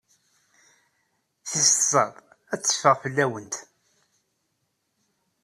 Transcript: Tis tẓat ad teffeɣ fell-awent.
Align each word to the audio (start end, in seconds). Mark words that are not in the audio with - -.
Tis 1.47 1.69
tẓat 1.79 2.13
ad 2.53 2.61
teffeɣ 2.61 2.95
fell-awent. 3.03 3.55